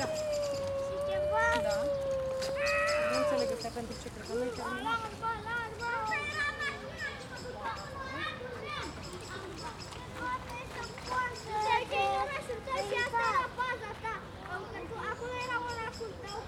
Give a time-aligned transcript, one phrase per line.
[0.00, 0.06] Da.
[0.86, 1.44] Și ceva?
[1.66, 1.74] Da.
[3.10, 5.00] Nu înțeleg asta pentru ce cred că nu-i terminat.
[15.10, 16.40] Acolo era orașul tău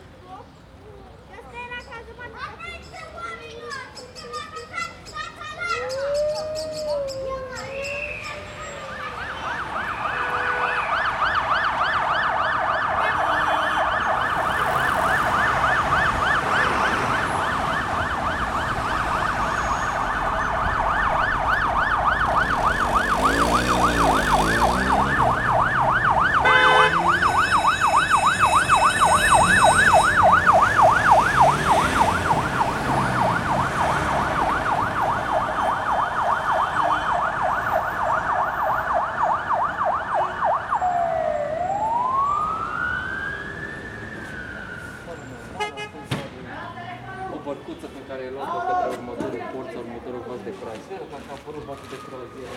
[47.69, 51.29] o bărcuță pe care ai luat-o către următorul port sau următorul vas de croazieră, dacă
[51.33, 52.57] a apărut vasul de croazieră.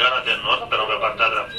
[0.00, 1.58] Gara de Nord, pe pe partea dreaptă.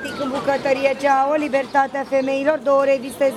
[0.00, 3.32] Practic în bucătărie CEAO, Libertatea Femeilor, două reviste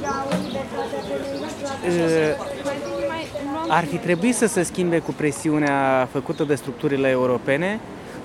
[0.00, 1.52] CEAO, Libertatea Femeilor,
[3.68, 7.80] ar fi trebuit să se schimbe cu presiunea făcută de structurile europene,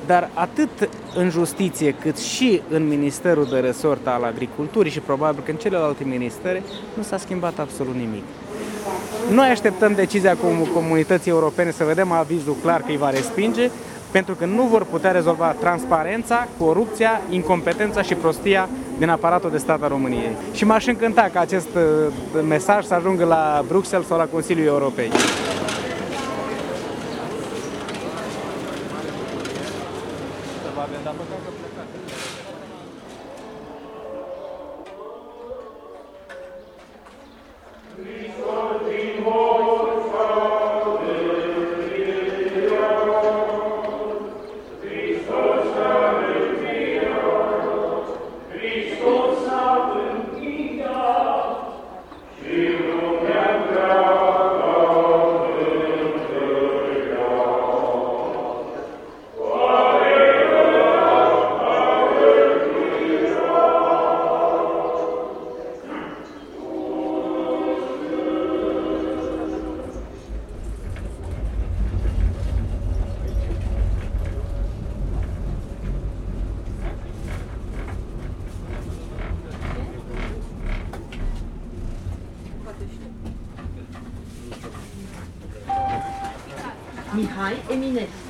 [0.06, 5.52] dar atât în justiție cât și în Ministerul de Resort al Agriculturii și probabil că
[5.52, 6.64] în celelalte ministere
[6.94, 8.24] nu s-a schimbat absolut nimic.
[9.32, 13.70] Noi așteptăm decizia com- comunității europene să vedem avizul clar că îi va respinge,
[14.18, 19.82] pentru că nu vor putea rezolva transparența, corupția, incompetența și prostia din aparatul de stat
[19.84, 20.32] al României.
[20.54, 25.10] Și m-aș încânta ca acest uh, mesaj să ajungă la Bruxelles sau la Consiliul Europei.
[87.18, 88.27] Mihai Eminescu.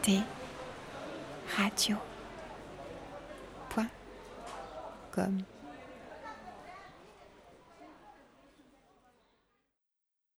[0.00, 0.24] Arte
[1.56, 1.96] Radio.
[3.68, 3.90] Point.